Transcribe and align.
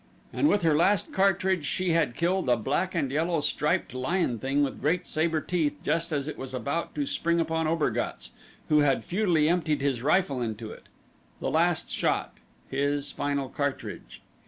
And 0.33 0.47
with 0.47 0.63
her 0.63 0.75
last 0.75 1.13
cartridge 1.13 1.63
she 1.63 1.91
had 1.91 2.15
killed 2.15 2.49
a 2.49 2.57
black 2.57 2.95
and 2.95 3.11
yellow 3.11 3.39
striped 3.41 3.93
lion 3.93 4.39
thing 4.39 4.63
with 4.63 4.81
great 4.81 5.05
saber 5.05 5.41
teeth 5.41 5.75
just 5.83 6.11
as 6.11 6.27
it 6.27 6.39
was 6.39 6.55
about 6.55 6.95
to 6.95 7.05
spring 7.05 7.39
upon 7.39 7.67
Obergatz 7.67 8.31
who 8.69 8.79
had 8.79 9.03
futilely 9.03 9.47
emptied 9.47 9.81
his 9.81 10.01
rifle 10.01 10.41
into 10.41 10.71
it 10.71 10.85
the 11.39 11.51
last 11.51 11.91
shot 11.91 12.33
his 12.67 13.11
final 13.11 13.47
cartridge. 13.47 14.23